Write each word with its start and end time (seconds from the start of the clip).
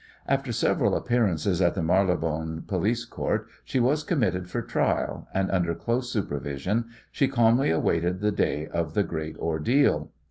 After 0.27 0.51
several 0.51 0.95
appearances 0.95 1.61
at 1.61 1.75
the 1.75 1.83
Marylebone 1.83 2.63
Police 2.65 3.05
Court 3.05 3.45
she 3.63 3.79
was 3.79 4.03
committed 4.03 4.49
for 4.49 4.63
trial, 4.63 5.27
and, 5.31 5.51
under 5.51 5.75
close 5.75 6.11
supervision, 6.11 6.85
she 7.11 7.27
calmly 7.27 7.69
awaited 7.69 8.19
the 8.19 8.31
day 8.31 8.65
of 8.65 8.95
the 8.95 9.03
great 9.03 9.37
ordeal. 9.37 10.09